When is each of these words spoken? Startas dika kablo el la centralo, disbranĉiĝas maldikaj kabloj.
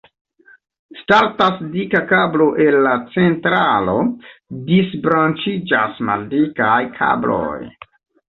Startas 0.99 1.59
dika 1.73 1.99
kablo 2.11 2.47
el 2.63 2.77
la 2.87 2.93
centralo, 3.17 3.95
disbranĉiĝas 4.71 6.01
maldikaj 6.09 6.81
kabloj. 6.99 7.59